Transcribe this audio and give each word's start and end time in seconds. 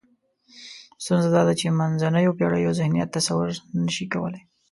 ستونزه 1.03 1.29
دا 1.35 1.41
ده 1.47 1.53
چې 1.59 1.77
منځنیو 1.79 2.37
پېړیو 2.37 2.77
ذهنیت 2.79 3.09
تصور 3.15 3.47
نشي 3.85 4.05
کولای. 4.13 4.41